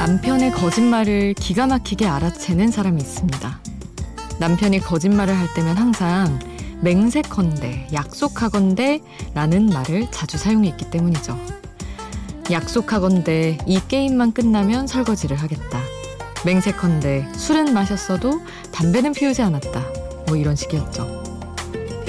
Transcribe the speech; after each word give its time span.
남편의 0.00 0.52
거짓말을 0.52 1.34
기가 1.34 1.66
막히게 1.66 2.06
알아채는 2.06 2.70
사람이 2.70 3.02
있습니다. 3.02 3.60
남편이 4.38 4.78
거짓말을 4.78 5.36
할 5.36 5.52
때면 5.52 5.76
항상 5.76 6.38
맹세컨대, 6.80 7.88
약속하건대 7.92 9.02
라는 9.34 9.66
말을 9.66 10.10
자주 10.10 10.38
사용했기 10.38 10.88
때문이죠. 10.88 11.38
약속하건대 12.50 13.58
이 13.66 13.78
게임만 13.88 14.32
끝나면 14.32 14.86
설거지를 14.86 15.36
하겠다. 15.36 15.82
맹세컨대 16.46 17.34
술은 17.34 17.74
마셨어도 17.74 18.40
담배는 18.72 19.12
피우지 19.12 19.42
않았다. 19.42 19.84
뭐 20.28 20.36
이런 20.36 20.56
식이었죠. 20.56 21.22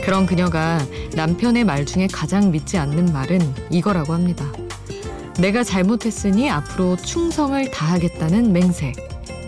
그런 0.01 0.25
그녀가 0.25 0.79
남편의 1.13 1.65
말 1.65 1.85
중에 1.85 2.07
가장 2.07 2.51
믿지 2.51 2.77
않는 2.77 3.11
말은 3.11 3.53
이거라고 3.69 4.13
합니다. 4.13 4.49
내가 5.39 5.63
잘못했으니 5.63 6.49
앞으로 6.49 6.97
충성을 6.97 7.71
다하겠다는 7.71 8.51
맹세. 8.51 8.93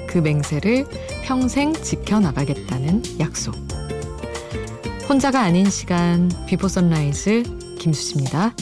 그 0.07 0.19
맹세를 0.19 0.85
평생 1.23 1.73
지켜나가겠다는 1.73 3.03
약속. 3.19 3.55
혼자가 5.09 5.41
아닌 5.41 5.69
시간 5.69 6.31
비포 6.47 6.67
선라이즈 6.67 7.77
김수지입니다. 7.79 8.55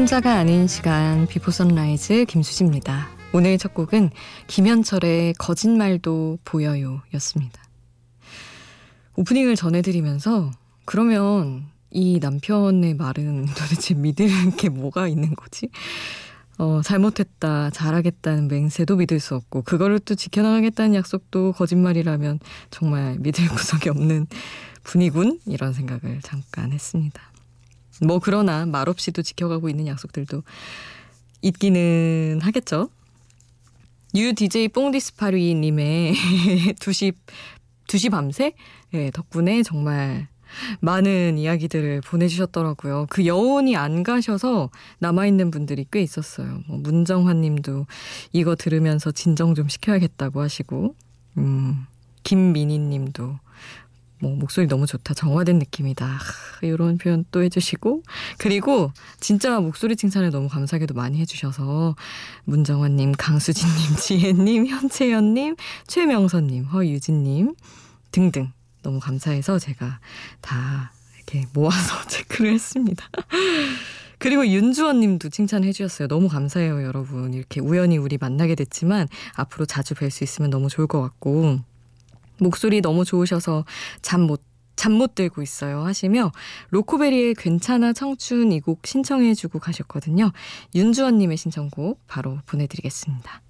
혼자가 0.00 0.36
아닌 0.36 0.66
시간 0.66 1.26
비포 1.26 1.50
선라이즈 1.50 2.24
김수지입니다. 2.24 3.10
오늘 3.34 3.58
첫 3.58 3.74
곡은 3.74 4.08
김현철의 4.46 5.34
거짓말도 5.34 6.38
보여요 6.42 7.02
였습니다. 7.12 7.62
오프닝을 9.16 9.56
전해드리면서 9.56 10.52
그러면 10.86 11.66
이 11.90 12.18
남편의 12.18 12.94
말은 12.94 13.44
도대체 13.54 13.92
믿을 13.92 14.30
게 14.56 14.70
뭐가 14.70 15.06
있는 15.06 15.34
거지? 15.34 15.68
어, 16.56 16.80
잘못했다, 16.82 17.68
잘하겠다는 17.68 18.48
맹세도 18.48 18.96
믿을 18.96 19.20
수 19.20 19.34
없고, 19.34 19.62
그거를 19.62 19.98
또 19.98 20.14
지켜나가겠다는 20.14 20.94
약속도 20.94 21.52
거짓말이라면 21.52 22.40
정말 22.70 23.16
믿을 23.18 23.48
구석이 23.48 23.90
없는 23.90 24.28
분이군? 24.82 25.40
이런 25.44 25.74
생각을 25.74 26.20
잠깐 26.22 26.72
했습니다. 26.72 27.29
뭐 28.00 28.18
그러나 28.18 28.66
말없이도 28.66 29.22
지켜가고 29.22 29.68
있는 29.68 29.86
약속들도 29.86 30.42
있기는 31.42 32.40
하겠죠. 32.42 32.88
유 34.16 34.34
DJ 34.34 34.68
뽕디스파리 34.68 35.54
님의 35.54 36.14
2시 36.78 37.14
2시 37.86 38.10
밤새 38.10 38.54
네, 38.92 39.10
덕분에 39.10 39.62
정말 39.62 40.28
많은 40.80 41.38
이야기들을 41.38 42.00
보내주셨더라고요. 42.02 43.06
그 43.08 43.26
여운이 43.26 43.76
안 43.76 44.02
가셔서 44.02 44.70
남아있는 44.98 45.50
분들이 45.50 45.86
꽤 45.90 46.02
있었어요. 46.02 46.60
뭐 46.66 46.78
문정환 46.78 47.40
님도 47.40 47.86
이거 48.32 48.56
들으면서 48.56 49.12
진정 49.12 49.54
좀 49.54 49.68
시켜야겠다고 49.68 50.40
하시고, 50.40 50.94
음, 51.38 51.86
김민희 52.22 52.78
님도 52.78 53.38
뭐 54.20 54.34
목소리 54.36 54.66
너무 54.66 54.86
좋다 54.86 55.14
정화된 55.14 55.58
느낌이다 55.58 56.18
이런 56.62 56.98
표현 56.98 57.24
또 57.30 57.42
해주시고 57.42 58.02
그리고 58.38 58.92
진짜 59.18 59.60
목소리 59.60 59.96
칭찬을 59.96 60.30
너무 60.30 60.48
감사하게도 60.48 60.94
많이 60.94 61.18
해주셔서 61.20 61.96
문정환님 62.44 63.12
강수진님 63.12 63.96
지혜님 63.98 64.66
현채연님 64.66 65.56
최명선님 65.86 66.64
허유진님 66.64 67.54
등등 68.12 68.52
너무 68.82 69.00
감사해서 69.00 69.58
제가 69.58 70.00
다 70.40 70.92
이렇게 71.16 71.46
모아서 71.52 71.94
체크를 72.08 72.52
했습니다. 72.52 73.06
그리고 74.18 74.46
윤주원 74.46 75.00
님도 75.00 75.30
칭찬해 75.30 75.72
주셨어요. 75.72 76.06
너무 76.06 76.28
감사해요, 76.28 76.82
여러분. 76.82 77.32
이렇게 77.32 77.60
우연히 77.60 77.96
우리 77.96 78.18
만나게 78.18 78.54
됐지만 78.54 79.08
앞으로 79.34 79.64
자주 79.64 79.94
뵐 79.94 80.10
수 80.10 80.24
있으면 80.24 80.50
너무 80.50 80.68
좋을 80.68 80.86
것 80.86 81.00
같고 81.00 81.60
목소리 82.40 82.80
너무 82.80 83.04
좋으셔서 83.04 83.64
잠 84.02 84.22
못, 84.22 84.42
잠 84.76 84.92
못 84.92 85.14
들고 85.14 85.42
있어요 85.42 85.82
하시며 85.84 86.32
로코베리의 86.70 87.34
괜찮아 87.34 87.92
청춘 87.92 88.52
이 88.52 88.60
곡 88.60 88.86
신청해 88.86 89.34
주고 89.34 89.58
가셨거든요. 89.58 90.32
윤주원 90.74 91.18
님의 91.18 91.36
신청곡 91.36 92.00
바로 92.06 92.38
보내 92.46 92.66
드리겠습니다. 92.66 93.42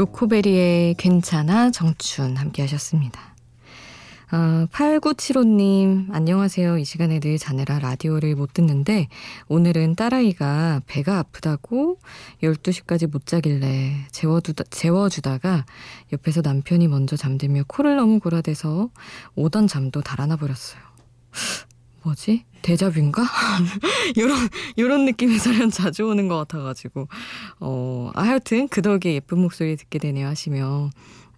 로코베리의 0.00 0.94
괜찮아 0.94 1.70
정춘 1.70 2.36
함께 2.36 2.62
하셨습니다. 2.62 3.20
어, 4.32 4.66
8975님, 4.72 6.14
안녕하세요. 6.14 6.78
이 6.78 6.84
시간에 6.86 7.20
늘 7.20 7.36
자느라 7.36 7.78
라디오를 7.80 8.34
못 8.34 8.54
듣는데, 8.54 9.08
오늘은 9.48 9.96
딸아이가 9.96 10.82
배가 10.86 11.18
아프다고 11.18 11.98
12시까지 12.42 13.10
못 13.10 13.26
자길래 13.26 14.06
재워두다, 14.10 14.64
재워주다가 14.70 15.66
옆에서 16.14 16.40
남편이 16.40 16.88
먼저 16.88 17.16
잠들며 17.16 17.64
코를 17.66 17.96
너무 17.96 18.20
골아대서 18.20 18.88
오던 19.34 19.66
잠도 19.66 20.00
달아나 20.00 20.36
버렸어요. 20.36 20.89
뭐지? 22.02 22.44
대자뷰인가? 22.62 23.22
요런, 24.18 24.48
요런 24.78 25.04
느낌의 25.06 25.38
사연 25.38 25.70
자주 25.70 26.06
오는 26.06 26.28
것 26.28 26.36
같아가지고. 26.38 27.08
어, 27.60 28.10
아, 28.14 28.22
하여튼 28.22 28.68
그 28.68 28.82
덕에 28.82 29.14
예쁜 29.14 29.38
목소리 29.38 29.76
듣게 29.76 29.98
되네요 29.98 30.26
하시며, 30.26 30.90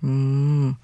음, 0.05 0.75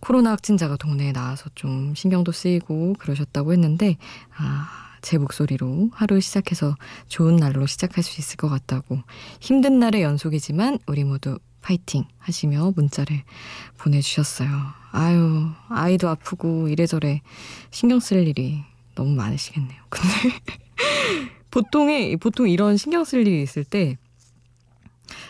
코로나 0.00 0.32
확진자가 0.32 0.76
동네에 0.76 1.12
나와서 1.12 1.50
좀 1.54 1.94
신경도 1.94 2.32
쓰이고 2.32 2.94
그러셨다고 2.98 3.52
했는데, 3.52 3.96
아, 4.36 4.68
제 5.02 5.18
목소리로 5.18 5.90
하루 5.92 6.20
시작해서 6.20 6.74
좋은 7.08 7.36
날로 7.36 7.66
시작할 7.66 8.02
수 8.02 8.20
있을 8.20 8.36
것 8.36 8.48
같다고. 8.48 8.98
힘든 9.40 9.78
날의 9.78 10.02
연속이지만 10.02 10.78
우리 10.86 11.04
모두 11.04 11.38
파이팅 11.62 12.04
하시며 12.18 12.72
문자를 12.74 13.22
보내주셨어요. 13.78 14.48
아유, 14.92 15.48
아이도 15.68 16.08
아프고 16.08 16.68
이래저래 16.68 17.22
신경 17.70 18.00
쓸 18.00 18.26
일이 18.26 18.64
너무 18.96 19.14
많으시겠네요. 19.14 19.80
근데 19.88 20.40
보통에 21.52 22.16
보통 22.16 22.48
이런 22.48 22.76
신경 22.76 23.04
쓸 23.04 23.26
일이 23.26 23.42
있을 23.42 23.62
때 23.62 23.96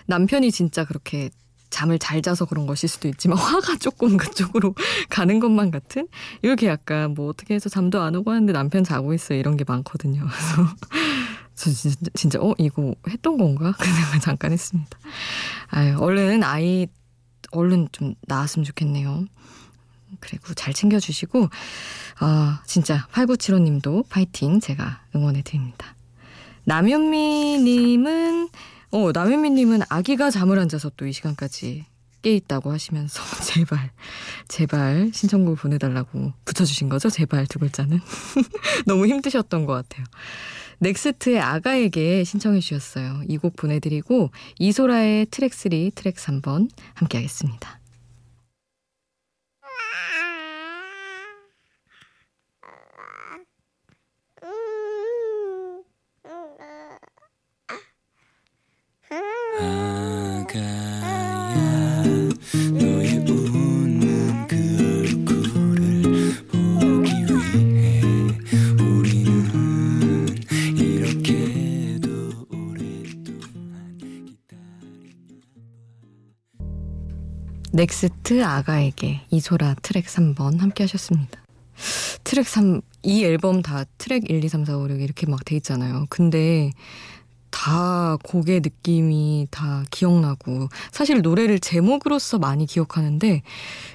남편이 0.06 0.50
진짜 0.50 0.84
그렇게 0.84 1.28
잠을 1.68 1.98
잘 1.98 2.22
자서 2.22 2.46
그런 2.46 2.66
것일 2.66 2.88
수도 2.88 3.08
있지만 3.08 3.36
화가 3.38 3.76
조금 3.76 4.16
그쪽으로 4.16 4.74
가는 5.10 5.38
것만 5.40 5.70
같은 5.70 6.08
이렇게 6.40 6.68
약간 6.68 7.12
뭐 7.12 7.28
어떻게 7.28 7.54
해서 7.54 7.68
잠도 7.68 8.00
안 8.00 8.14
오고 8.14 8.30
하는데 8.30 8.52
남편 8.52 8.82
자고 8.82 9.12
있어요 9.12 9.38
이런 9.38 9.56
게 9.56 9.64
많거든요. 9.66 10.26
그래서 10.26 10.74
저 11.54 11.70
진짜, 11.70 12.10
진짜 12.14 12.38
어 12.40 12.54
이거 12.58 12.94
했던 13.08 13.36
건가 13.36 13.74
그 13.78 13.84
생각 13.84 14.20
잠깐 14.20 14.52
했습니다. 14.52 14.98
아유 15.68 15.96
얼른 15.98 16.42
아이 16.44 16.86
얼른 17.50 17.88
좀 17.92 18.14
나았으면 18.26 18.64
좋겠네요. 18.64 19.26
그리고 20.26 20.54
잘 20.54 20.72
챙겨주시고 20.74 21.48
아, 22.20 22.62
진짜 22.66 23.06
8975님도 23.12 24.08
파이팅 24.08 24.60
제가 24.60 25.02
응원해 25.14 25.42
드립니다. 25.42 25.94
남현미 26.64 27.58
님은 27.62 28.48
어, 28.92 29.12
남현미 29.12 29.50
님은 29.50 29.82
아기가 29.88 30.30
잠을 30.30 30.58
안 30.58 30.68
자서 30.68 30.90
또 30.96 31.06
이 31.06 31.12
시간까지 31.12 31.84
깨 32.22 32.34
있다고 32.34 32.72
하시면서 32.72 33.22
제발 33.44 33.90
제발 34.48 35.10
신청곡 35.14 35.58
보내달라고 35.58 36.32
붙여주신 36.44 36.88
거죠? 36.88 37.08
제발 37.10 37.46
두 37.46 37.58
글자는 37.58 38.00
너무 38.86 39.06
힘드셨던 39.06 39.66
것 39.66 39.74
같아요. 39.74 40.04
넥스트의 40.78 41.40
아가에게 41.40 42.24
신청해 42.24 42.60
주셨어요. 42.60 43.22
이 43.28 43.38
곡 43.38 43.56
보내드리고 43.56 44.30
이소라의 44.58 45.26
트랙 45.30 45.54
3, 45.54 45.70
트랙 45.94 46.16
3번 46.16 46.68
함께 46.94 47.18
하겠습니다. 47.18 47.78
넥스트 77.86 78.44
아가에게 78.44 79.20
이소라 79.30 79.76
트랙 79.80 80.06
3번 80.06 80.58
함께 80.58 80.82
하셨습니다. 80.82 81.40
트랙 82.24 82.48
3, 82.48 82.80
이 83.04 83.22
앨범 83.24 83.62
다 83.62 83.84
트랙 83.96 84.28
1, 84.28 84.42
2, 84.42 84.48
3, 84.48 84.64
4, 84.64 84.76
5, 84.76 84.90
6 84.90 85.00
이렇게 85.00 85.26
막 85.28 85.44
돼 85.44 85.54
있잖아요. 85.56 86.06
근데 86.10 86.72
다 87.50 88.16
곡의 88.24 88.60
느낌이 88.60 89.46
다 89.52 89.84
기억나고 89.92 90.68
사실 90.90 91.22
노래를 91.22 91.60
제목으로서 91.60 92.38
많이 92.38 92.66
기억하는데 92.66 93.42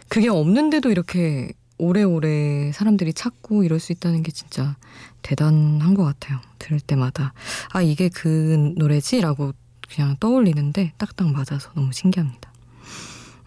그게 0.07 0.29
없는데도 0.29 0.89
이렇게 0.89 1.51
오래오래 1.77 2.71
사람들이 2.71 3.13
찾고 3.13 3.65
이럴 3.65 3.79
수 3.81 3.91
있다는 3.91 4.23
게 4.23 4.31
진짜 4.31 4.77
대단한 5.21 5.95
것 5.95 6.05
같아요. 6.05 6.39
들을 6.59 6.79
때마다 6.79 7.33
아 7.71 7.81
이게 7.81 8.07
그 8.07 8.73
노래지라고 8.77 9.51
그냥 9.93 10.15
떠올리는데 10.21 10.93
딱딱 10.97 11.29
맞아서 11.33 11.71
너무 11.75 11.91
신기합니다. 11.91 12.50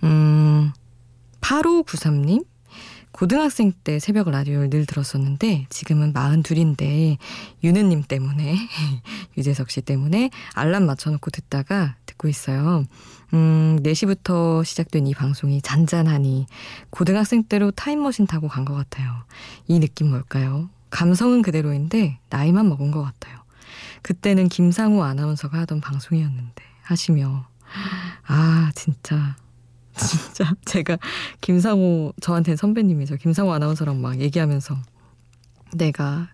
음 0.05 0.73
8593님 1.41 2.47
고등학생 3.12 3.73
때 3.85 4.01
새벽 4.01 4.29
라디오를 4.31 4.71
늘 4.71 4.87
들었었는데 4.87 5.67
지금은 5.71 6.12
42인데 6.12 7.17
유느님 7.62 8.03
때문에 8.03 8.56
유재석 9.39 9.71
씨 9.71 9.83
때문에 9.83 10.31
알람 10.55 10.85
맞춰놓고 10.85 11.31
듣다가 11.31 11.95
듣고 12.06 12.27
있어요. 12.29 12.85
음, 13.33 13.79
4시부터 13.85 14.65
시작된 14.65 15.06
이 15.06 15.15
방송이 15.15 15.62
잔잔하니 15.62 16.47
고등학생 16.91 17.45
때로 17.45 17.71
타임머신 17.71 18.27
타고 18.27 18.49
간 18.49 18.65
것 18.65 18.75
같아요. 18.75 19.12
이 19.69 19.79
느낌 19.79 20.11
뭘까요? 20.11 20.69
감성은 20.91 21.43
그대로인데 21.43 22.19
나이만 22.31 22.69
먹은 22.69 22.91
것 22.91 23.03
같아요. 23.03 23.39
그때는 24.03 24.49
김상우 24.49 25.03
아나운서가 25.03 25.59
하던 25.61 25.81
방송이었는데 25.81 26.62
하시며 26.83 27.47
아 28.27 28.73
진짜 28.75 29.37
진짜 29.99 30.55
제가 30.64 30.99
김상호 31.41 32.12
저한테는 32.20 32.56
선배님이죠. 32.56 33.17
김상호 33.17 33.52
아나운서랑 33.52 34.00
막 34.00 34.20
얘기하면서 34.20 34.76
내가 35.75 36.29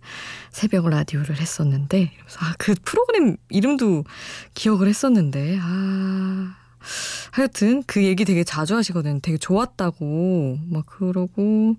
새벽 0.51 0.89
라디오를 0.89 1.39
했었는데 1.39 2.13
아, 2.41 2.55
그 2.59 2.75
프로그램 2.85 3.37
이름도 3.49 4.05
기억을 4.55 4.89
했었는데 4.89 5.59
아 5.61 6.57
하여튼 7.33 7.83
그 7.87 8.03
얘기 8.05 8.25
되게 8.25 8.45
자주 8.45 8.77
하시거든요. 8.77 9.21
되게 9.21 9.39
좋았다고 9.39 10.59
막 10.69 10.87
그러고 10.87 11.77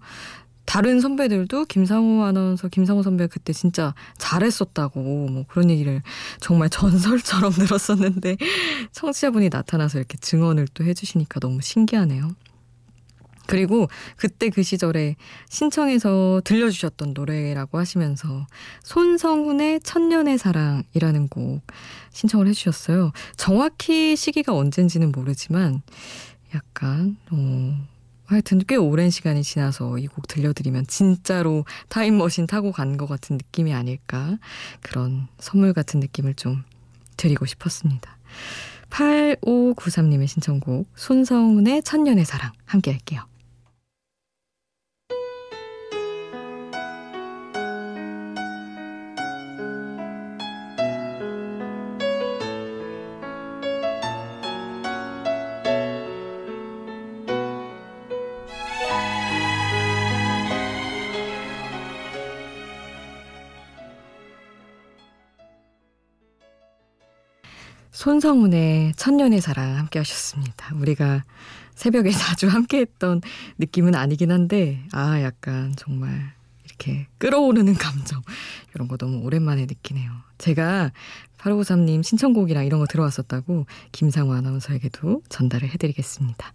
다른 0.72 1.02
선배들도 1.02 1.66
김상우 1.66 2.24
아나운서, 2.24 2.70
김상우 2.70 3.04
선배가 3.04 3.28
그때 3.34 3.52
진짜 3.52 3.94
잘했었다고 4.18 5.02
뭐 5.02 5.44
그런 5.50 5.70
얘기를 5.70 6.02
정말 6.40 6.70
전설처럼 6.70 7.52
들었었는데 7.60 8.38
청취자분이 8.94 9.50
나타나서 9.50 9.98
이렇게 9.98 10.18
증언을 10.20 10.70
또 10.74 10.86
해주시니까 10.86 11.42
너무 11.42 11.60
신기하네요. 11.62 12.30
그리고 13.48 13.90
그때 14.16 14.50
그 14.50 14.64
시절에 14.64 15.18
신청해서 15.50 16.40
들려주셨던 16.46 17.16
노래라고 17.16 17.78
하시면서 17.78 18.48
손성훈의 18.84 19.82
천년의 19.82 20.38
사랑이라는 20.38 21.28
곡 21.28 21.64
신청을 22.14 22.48
해주셨어요. 22.48 23.12
정확히 23.36 24.16
시기가 24.16 24.56
언젠지는 24.56 25.12
모르지만 25.12 25.82
약간 26.56 27.18
어, 27.30 27.91
하여튼 28.32 28.60
꽤 28.68 28.76
오랜 28.76 29.10
시간이 29.10 29.44
지나서 29.44 29.98
이 29.98 30.08
곡 30.08 30.28
들려드리면 30.28 30.88
진짜로 30.88 31.66
타임머신 31.90 32.48
타고 32.48 32.72
간 32.72 32.98
것 32.98 33.08
같은 33.08 33.38
느낌이 33.38 33.74
아닐까 33.74 34.38
그런 34.82 35.28
선물 35.40 35.74
같은 35.74 36.00
느낌을 36.00 36.34
좀 36.36 36.64
드리고 37.18 37.46
싶었습니다. 37.46 38.18
8593님의 38.90 40.28
신청곡 40.28 40.88
손성훈의 40.96 41.84
천년의 41.84 42.26
사랑 42.26 42.52
함께 42.66 42.92
할게요. 42.92 43.22
손성훈의 68.02 68.94
천년의 68.96 69.42
사랑 69.42 69.78
함께 69.78 70.00
하셨습니다. 70.00 70.74
우리가 70.74 71.24
새벽에 71.76 72.10
자주 72.10 72.48
함께 72.48 72.80
했던 72.80 73.22
느낌은 73.60 73.94
아니긴 73.94 74.32
한데, 74.32 74.84
아, 74.92 75.22
약간 75.22 75.72
정말 75.78 76.34
이렇게 76.66 77.06
끌어오르는 77.20 77.76
감정. 77.76 78.24
이런 78.74 78.88
거 78.88 78.98
너무 78.98 79.20
오랜만에 79.20 79.68
느끼네요. 79.68 80.12
제가 80.40 80.92
8553님 81.38 82.02
신청곡이랑 82.02 82.66
이런 82.66 82.80
거 82.80 82.88
들어왔었다고 82.88 83.68
김상우 83.92 84.34
아나운서에게도 84.34 85.22
전달을 85.30 85.70
해드리겠습니다. 85.70 86.54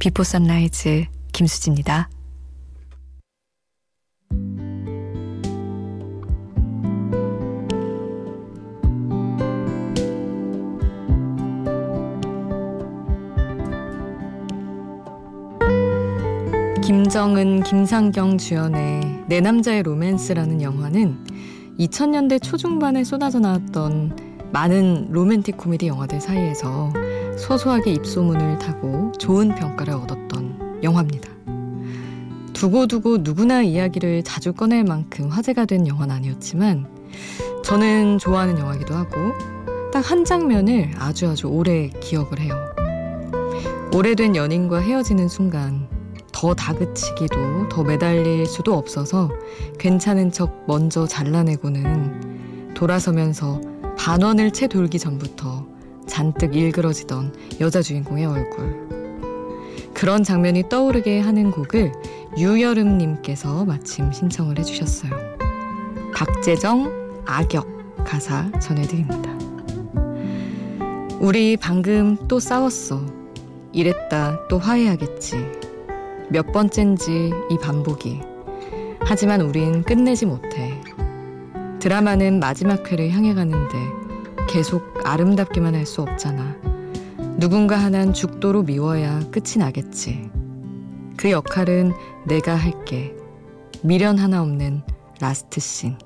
비포 0.00 0.22
선라이즈 0.22 1.04
김수지입니다. 1.30 2.08
김정은, 16.82 17.62
김상경 17.62 18.38
주연의 18.38 19.24
내 19.26 19.42
남자의 19.42 19.82
로맨스라는 19.82 20.62
영화는 20.62 21.26
2000년대 21.78 22.42
초중반에 22.42 23.04
쏟아져 23.04 23.38
나왔던 23.38 24.48
많은 24.50 25.08
로맨틱 25.10 25.58
코미디 25.58 25.88
영화들 25.88 26.22
사이에서 26.22 26.90
소소하게 27.40 27.92
입소문을 27.94 28.58
타고 28.58 29.12
좋은 29.18 29.54
평가를 29.54 29.94
얻었던 29.94 30.80
영화입니다. 30.82 31.30
두고두고 32.52 33.18
누구나 33.18 33.62
이야기를 33.62 34.22
자주 34.22 34.52
꺼낼 34.52 34.84
만큼 34.84 35.28
화제가 35.28 35.64
된 35.64 35.86
영화는 35.86 36.14
아니었지만 36.14 36.86
저는 37.64 38.18
좋아하는 38.18 38.58
영화이기도 38.58 38.94
하고 38.94 39.16
딱 39.92 40.10
한 40.10 40.24
장면을 40.24 40.92
아주 40.98 41.28
아주 41.28 41.46
오래 41.46 41.88
기억을 42.00 42.40
해요. 42.40 42.54
오래된 43.94 44.36
연인과 44.36 44.80
헤어지는 44.80 45.28
순간 45.28 45.88
더 46.32 46.54
다그치기도 46.54 47.68
더 47.68 47.82
매달릴 47.82 48.46
수도 48.46 48.74
없어서 48.74 49.30
괜찮은 49.78 50.32
척 50.32 50.64
먼저 50.66 51.06
잘라내고는 51.06 52.74
돌아서면서 52.74 53.60
반원을 53.98 54.52
채 54.52 54.66
돌기 54.68 54.98
전부터 54.98 55.66
잔뜩 56.10 56.56
일그러지던 56.56 57.32
여자 57.60 57.80
주인공의 57.80 58.26
얼굴. 58.26 58.88
그런 59.94 60.22
장면이 60.24 60.68
떠오르게 60.68 61.20
하는 61.20 61.50
곡을 61.50 61.92
유여름님께서 62.36 63.64
마침 63.64 64.12
신청을 64.12 64.58
해주셨어요. 64.58 65.10
박재정, 66.14 67.22
악역 67.24 68.04
가사 68.04 68.50
전해드립니다. 68.58 69.30
우리 71.20 71.56
방금 71.56 72.16
또 72.28 72.40
싸웠어. 72.40 73.00
이랬다 73.72 74.48
또 74.48 74.58
화해하겠지. 74.58 75.36
몇 76.28 76.50
번째인지 76.52 77.30
이 77.50 77.58
반복이. 77.58 78.20
하지만 79.00 79.40
우린 79.40 79.82
끝내지 79.82 80.26
못해. 80.26 80.80
드라마는 81.78 82.40
마지막 82.40 82.90
회를 82.90 83.10
향해 83.10 83.32
가는데 83.32 83.99
계속 84.50 84.82
아름답게만 85.04 85.76
할 85.76 85.86
수 85.86 86.02
없잖아. 86.02 86.56
누군가 87.38 87.78
하나는 87.78 88.12
죽도록 88.12 88.66
미워야 88.66 89.20
끝이 89.30 89.58
나겠지. 89.58 90.28
그 91.16 91.30
역할은 91.30 91.92
내가 92.26 92.56
할게. 92.56 93.14
미련 93.82 94.18
하나 94.18 94.42
없는 94.42 94.82
라스트 95.20 95.60
씬. 95.60 95.96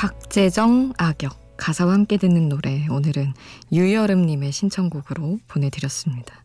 박재정 0.00 0.94
악역 0.96 1.58
가사와 1.58 1.92
함께 1.92 2.16
듣는 2.16 2.48
노래 2.48 2.86
오늘은 2.88 3.34
유여름님의 3.70 4.50
신청곡으로 4.50 5.40
보내드렸습니다. 5.46 6.42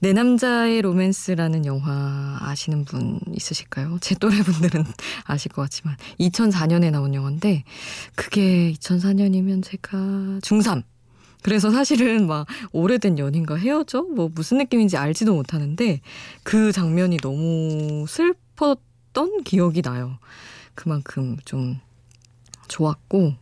내 0.00 0.12
남자의 0.12 0.82
로맨스라는 0.82 1.64
영화 1.64 2.36
아시는 2.40 2.86
분 2.86 3.20
있으실까요? 3.32 3.98
제 4.00 4.16
또래 4.16 4.42
분들은 4.42 4.84
아실 5.26 5.52
것 5.52 5.62
같지만 5.62 5.96
2004년에 6.18 6.90
나온 6.90 7.14
영화인데 7.14 7.62
그게 8.16 8.72
2004년이면 8.80 9.62
제가 9.62 9.96
중3 10.42 10.82
그래서 11.42 11.70
사실은 11.70 12.26
막 12.26 12.48
오래된 12.72 13.20
연인과 13.20 13.54
헤어져? 13.58 14.02
뭐 14.12 14.28
무슨 14.34 14.58
느낌인지 14.58 14.96
알지도 14.96 15.36
못하는데 15.36 16.00
그 16.42 16.72
장면이 16.72 17.18
너무 17.18 18.06
슬펐던 18.08 19.44
기억이 19.44 19.82
나요. 19.82 20.18
그만큼 20.74 21.36
좀 21.44 21.78
좋았고 22.68 23.34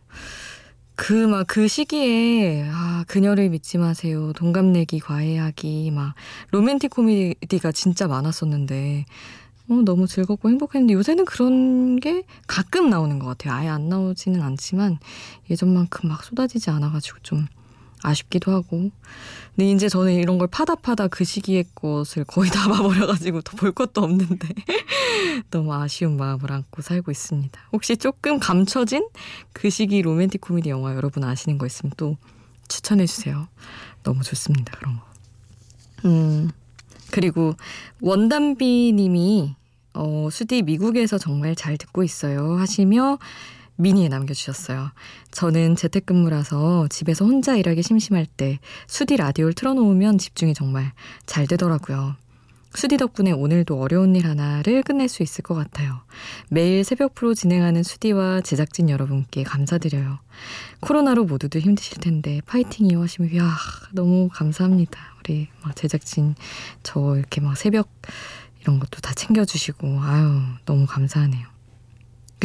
그 0.95 1.13
막그 1.13 1.45
그 1.53 1.67
시기에 1.67 2.69
아 2.71 3.03
그녀를 3.07 3.49
믿지 3.49 3.77
마세요. 3.77 4.31
동갑내기 4.33 4.99
과외하기 4.99 5.91
막 5.91 6.13
로맨틱 6.51 6.91
코미디가 6.91 7.71
진짜 7.71 8.07
많았었는데 8.07 9.05
어, 9.69 9.73
너무 9.85 10.07
즐겁고 10.07 10.49
행복했는데 10.49 10.93
요새는 10.93 11.25
그런 11.25 11.99
게 11.99 12.23
가끔 12.47 12.89
나오는 12.89 13.17
것 13.17 13.27
같아요. 13.27 13.53
아예 13.53 13.69
안 13.69 13.89
나오지는 13.89 14.41
않지만 14.41 14.99
예전만큼 15.49 16.09
막 16.09 16.23
쏟아지지 16.23 16.69
않아가지고 16.69 17.19
좀 17.23 17.47
아쉽기도 18.03 18.51
하고. 18.51 18.91
근데 19.55 19.71
이제 19.71 19.87
저는 19.89 20.13
이런 20.13 20.37
걸 20.37 20.47
파다 20.47 20.75
파다 20.75 21.07
그 21.07 21.23
시기의 21.23 21.65
것을 21.75 22.23
거의 22.25 22.49
다 22.51 22.67
봐버려가지고 22.69 23.41
더 23.41 23.57
볼 23.57 23.71
것도 23.71 24.01
없는데 24.01 24.47
너무 25.49 25.73
아쉬운 25.73 26.17
마음을 26.17 26.51
안고 26.51 26.81
살고 26.81 27.11
있습니다. 27.11 27.59
혹시 27.71 27.97
조금 27.97 28.39
감춰진 28.39 29.07
그 29.53 29.69
시기 29.69 30.01
로맨틱 30.01 30.41
코미디 30.41 30.69
영화 30.69 30.95
여러분 30.95 31.23
아시는 31.23 31.57
거 31.57 31.65
있으면 31.65 31.93
또 31.97 32.17
추천해 32.67 33.05
주세요. 33.05 33.47
너무 34.03 34.21
좋습니다. 34.23 34.77
그런 34.77 34.97
거. 34.97 35.05
음, 36.05 36.49
그리고 37.11 37.55
원담비 38.01 38.91
님이 38.95 39.55
어, 39.93 40.27
수디 40.31 40.63
미국에서 40.63 41.17
정말 41.17 41.55
잘 41.55 41.77
듣고 41.77 42.03
있어요 42.03 42.57
하시며 42.57 43.19
미니에 43.75 44.07
남겨주셨어요. 44.09 44.91
저는 45.31 45.75
재택근무라서 45.75 46.87
집에서 46.89 47.25
혼자 47.25 47.55
일하기 47.55 47.81
심심할 47.81 48.25
때 48.25 48.59
수디 48.87 49.17
라디오를 49.17 49.53
틀어놓으면 49.53 50.17
집중이 50.17 50.53
정말 50.53 50.93
잘 51.25 51.47
되더라고요. 51.47 52.15
수디 52.75 52.97
덕분에 52.97 53.31
오늘도 53.31 53.79
어려운 53.79 54.15
일 54.15 54.25
하나를 54.25 54.81
끝낼 54.81 55.07
수 55.07 55.21
있을 55.21 55.43
것 55.43 55.53
같아요. 55.53 56.01
매일 56.49 56.83
새벽 56.83 57.13
프로 57.13 57.35
진행하는 57.35 57.83
수디와 57.83 58.41
제작진 58.41 58.89
여러분께 58.89 59.43
감사드려요. 59.43 60.19
코로나로 60.79 61.25
모두들 61.25 61.61
힘드실 61.61 61.99
텐데 61.99 62.41
파이팅이요 62.47 63.01
하시면 63.01 63.37
야 63.37 63.55
너무 63.91 64.27
감사합니다. 64.31 64.99
우리 65.19 65.49
막 65.61 65.75
제작진 65.75 66.35
저 66.81 67.15
이렇게 67.15 67.41
막 67.41 67.55
새벽 67.55 67.89
이런 68.61 68.79
것도 68.79 69.01
다 69.01 69.13
챙겨주시고 69.13 69.99
아유 70.01 70.41
너무 70.65 70.87
감사하네요. 70.87 71.52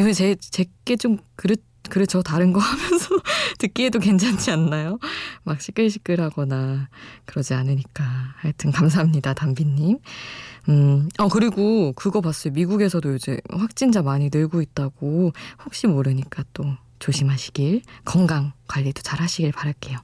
그래서 0.03 0.19
제, 0.19 0.37
제게 0.37 0.97
좀 0.97 1.19
그렇, 1.37 1.57
그렇죠. 1.89 2.23
다른 2.23 2.53
거 2.53 2.61
하면서 2.61 3.17
듣기에도 3.59 3.99
괜찮지 3.99 4.51
않나요? 4.51 4.99
막 5.43 5.61
시끌시끌하거나 5.61 6.89
그러지 7.25 7.55
않으니까. 7.55 8.05
하여튼 8.37 8.71
감사합니다. 8.71 9.35
담비님. 9.35 9.99
음, 10.69 11.09
어, 11.19 11.29
그리고 11.29 11.93
그거 11.95 12.21
봤어요. 12.21 12.53
미국에서도 12.53 13.13
요즘 13.13 13.39
확진자 13.51 14.03
많이 14.03 14.29
늘고 14.33 14.61
있다고. 14.63 15.33
혹시 15.65 15.87
모르니까 15.87 16.45
또 16.53 16.65
조심하시길. 16.99 17.83
건강 18.05 18.53
관리도 18.69 19.03
잘 19.03 19.21
하시길 19.21 19.53
바랄게요. 19.53 19.99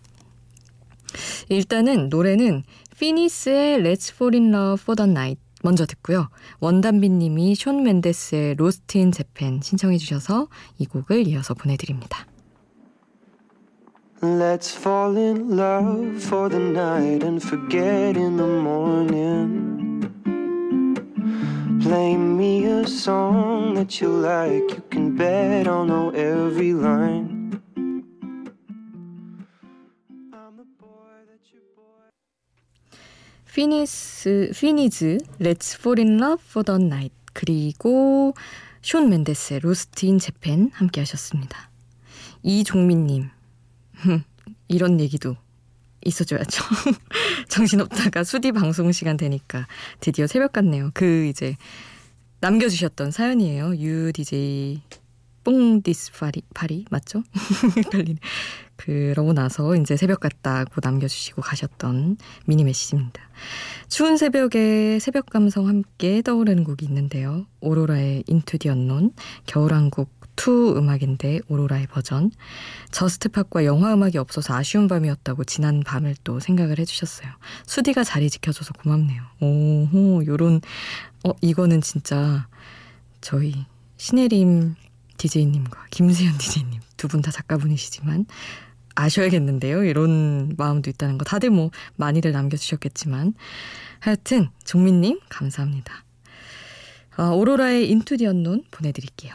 일단은 1.48 2.08
노래는 2.08 2.64
피니스의 2.98 3.78
Let's 3.78 4.12
Fall 4.12 4.34
in 4.34 4.54
Love 4.54 4.82
for 4.82 4.96
the 4.96 5.10
Night 5.10 5.40
먼저 5.64 5.86
듣고요. 5.86 6.28
원담빈 6.60 7.18
님이 7.18 7.54
숀 7.56 7.82
멘데스의 7.82 8.54
Lost 8.56 8.98
in 8.98 9.10
Japan 9.10 9.60
신청해 9.62 9.96
주셔서 9.96 10.48
이 10.78 10.86
곡을 10.86 11.26
이어서 11.26 11.54
보내드립니다. 11.54 12.26
Let's 14.22 14.74
fall 14.74 15.16
in 15.18 15.58
love 15.58 16.16
for 16.22 16.48
the 16.48 16.62
night 16.62 17.24
and 17.24 17.42
forget 17.44 18.16
in 18.16 18.36
the 18.36 18.48
morning. 18.48 20.08
Play 21.82 22.16
me 22.16 22.64
a 22.64 22.86
song 22.86 23.74
that 23.74 24.00
you 24.00 24.08
like. 24.08 24.70
You 24.70 24.82
can 24.90 25.16
bet 25.16 25.66
I'll 25.66 25.84
know 25.84 26.10
every 26.14 26.72
line. 26.72 27.33
피니스, 33.54 34.50
피니즈, 34.52 35.18
Let's 35.40 35.78
Fall 35.78 36.00
in 36.00 36.20
Love 36.20 36.42
for 36.44 36.64
the 36.64 36.84
Night 36.84 37.14
그리고 37.32 38.34
숀 38.82 39.08
멘데스의 39.08 39.60
로스트 39.60 40.06
인 40.06 40.18
재팬 40.18 40.72
함께 40.74 41.00
하셨습니다. 41.02 41.70
이종민님 42.42 43.30
이런 44.66 44.98
얘기도 44.98 45.36
있어줘야죠. 46.04 46.64
정신없다가 47.48 48.24
수디 48.24 48.50
방송 48.50 48.90
시간 48.90 49.16
되니까 49.16 49.68
드디어 50.00 50.26
새벽 50.26 50.52
같네요. 50.52 50.90
그 50.92 51.26
이제 51.26 51.56
남겨주셨던 52.40 53.12
사연이에요. 53.12 53.76
유디제이 53.76 54.82
뽕디스 55.44 56.10
파리, 56.12 56.42
파리 56.54 56.86
맞죠? 56.90 57.22
헷갈리네. 57.76 58.18
그러고 58.76 59.32
나서 59.32 59.76
이제 59.76 59.96
새벽 59.96 60.20
같다고 60.20 60.80
남겨주시고 60.82 61.42
가셨던 61.42 62.16
미니 62.46 62.64
메시지입니다. 62.64 63.22
추운 63.88 64.16
새벽에 64.16 64.98
새벽 65.00 65.26
감성 65.26 65.68
함께 65.68 66.22
떠오르는 66.22 66.64
곡이 66.64 66.84
있는데요. 66.84 67.46
오로라의 67.60 68.24
Into 68.26 68.58
the 68.58 68.68
Unknown, 68.68 69.12
겨울왕국 69.46 70.10
2 70.36 70.76
음악인데 70.76 71.40
오로라의 71.48 71.86
버전. 71.86 72.30
저스트팝과 72.90 73.64
영화 73.64 73.94
음악이 73.94 74.18
없어서 74.18 74.54
아쉬운 74.54 74.88
밤이었다고 74.88 75.44
지난 75.44 75.82
밤을 75.84 76.16
또 76.24 76.40
생각을 76.40 76.78
해주셨어요. 76.78 77.28
수디가 77.66 78.04
자리 78.04 78.28
지켜줘서 78.28 78.72
고맙네요. 78.74 79.22
오호, 79.40 80.26
요런, 80.26 80.60
어, 81.24 81.32
이거는 81.40 81.80
진짜 81.80 82.48
저희 83.20 83.64
신혜림 83.96 84.74
DJ님과 85.16 85.86
김세현 85.90 86.36
DJ님 86.38 86.80
두 87.04 87.08
분 87.08 87.20
다 87.22 87.30
작가분이시지만 87.30 88.24
아셔야겠는데요. 88.96 89.84
이런 89.84 90.54
마음도 90.56 90.88
있다는 90.88 91.18
거 91.18 91.24
다들 91.24 91.50
뭐 91.50 91.70
많이들 91.96 92.32
남겨주셨겠지만 92.32 93.34
하여튼 94.00 94.48
종민님 94.64 95.20
감사합니다. 95.28 96.04
아, 97.16 97.28
오로라의 97.28 97.90
인투 97.90 98.16
디 98.16 98.26
언론 98.26 98.64
보내드릴게요. 98.70 99.34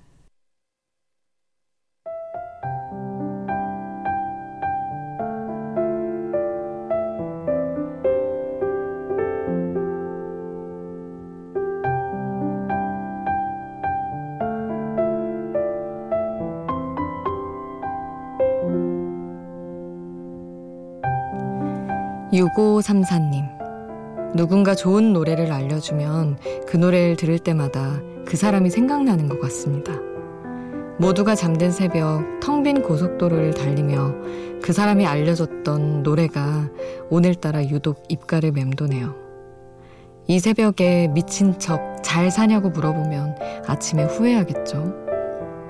유고삼사님 22.51 23.45
누군가 24.35 24.75
좋은 24.75 25.13
노래를 25.13 25.51
알려주면 25.51 26.37
그 26.67 26.77
노래를 26.77 27.15
들을 27.15 27.39
때마다 27.39 28.01
그 28.25 28.35
사람이 28.35 28.69
생각나는 28.69 29.29
것 29.29 29.39
같습니다. 29.39 29.93
모두가 30.99 31.35
잠든 31.35 31.71
새벽 31.71 32.39
텅 32.41 32.63
빈 32.63 32.81
고속도로를 32.81 33.53
달리며 33.53 34.15
그 34.61 34.73
사람이 34.73 35.05
알려줬던 35.05 36.03
노래가 36.03 36.69
오늘따라 37.09 37.65
유독 37.65 38.03
입가를 38.09 38.51
맴도네요. 38.51 39.15
이 40.27 40.39
새벽에 40.39 41.07
미친 41.07 41.57
척 41.57 41.79
잘 42.03 42.31
사냐고 42.31 42.69
물어보면 42.69 43.35
아침에 43.65 44.03
후회하겠죠. 44.03 44.93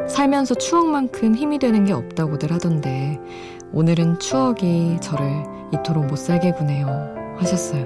살면서 0.08 0.56
추억만큼 0.56 1.36
힘이 1.36 1.60
되는 1.60 1.86
게 1.86 1.94
없다고들 1.94 2.52
하던데 2.52 3.20
오늘은 3.74 4.20
추억이 4.20 4.98
저를 5.02 5.44
이토록 5.74 6.06
못 6.08 6.16
살게 6.18 6.52
구네요. 6.52 6.88
하셨어요. 7.38 7.84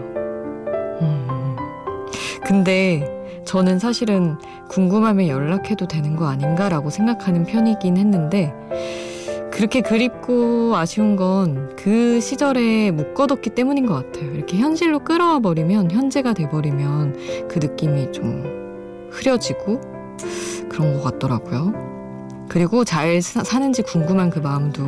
음. 1.01 1.55
근데 2.43 3.05
저는 3.45 3.79
사실은 3.79 4.37
궁금하면 4.69 5.27
연락해도 5.27 5.87
되는 5.87 6.15
거 6.15 6.27
아닌가라고 6.27 6.89
생각하는 6.89 7.45
편이긴 7.45 7.97
했는데 7.97 8.53
그렇게 9.51 9.81
그립고 9.81 10.75
아쉬운 10.75 11.15
건 11.15 11.65
그 11.85 12.19
시절에 12.19 12.89
묶어뒀기 12.89 13.51
때문인 13.51 13.85
것 13.85 13.93
같아요. 13.93 14.33
이렇게 14.33 14.57
현실로 14.57 15.03
끌어와 15.03 15.37
버리면 15.39 15.91
현재가 15.91 16.33
돼버리면 16.33 17.47
그 17.47 17.59
느낌이 17.59 18.11
좀 18.11 19.07
흐려지고 19.11 19.79
그런 20.67 20.95
것 20.95 21.03
같더라고요. 21.03 21.73
그리고 22.49 22.83
잘 22.83 23.21
사는지 23.21 23.83
궁금한 23.83 24.31
그 24.31 24.39
마음도 24.39 24.81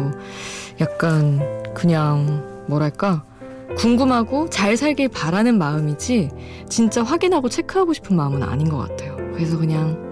약간 0.80 1.40
그냥 1.74 2.44
뭐랄까 2.68 3.24
궁금하고 3.78 4.50
잘 4.50 4.76
살길 4.76 5.10
바라는 5.10 5.58
마음이지 5.58 6.30
진짜 6.68 7.04
확인하고 7.04 7.50
체크하고 7.50 7.94
싶은 7.94 8.16
마음은 8.16 8.44
아닌 8.44 8.70
것 8.70 8.78
같아요. 8.78 9.16
그래서 9.34 9.58
그냥 9.58 10.08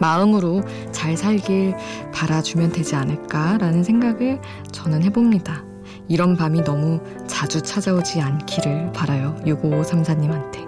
마음으로 0.00 0.62
잘 0.92 1.16
살길 1.16 1.74
바라주면 2.12 2.72
되지 2.72 2.94
않을까라는 2.94 3.84
생각을 3.84 4.40
저는 4.72 5.02
해봅니다. 5.04 5.64
이런 6.08 6.36
밤이 6.36 6.64
너무 6.64 7.00
자주 7.26 7.60
찾아오지 7.60 8.20
않기를 8.20 8.92
바라요. 8.92 9.36
6534님한테. 9.44 10.66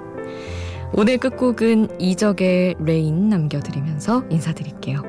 오늘 0.92 1.18
끝곡은 1.18 2.00
이적의 2.00 2.76
Rain 2.80 3.28
남겨드리면서 3.28 4.24
인사드릴게요. 4.28 5.02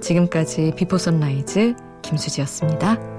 지금까지 0.00 0.72
비포 0.76 0.96
선라이즈 0.96 1.74
김수지였습니다. 2.02 3.13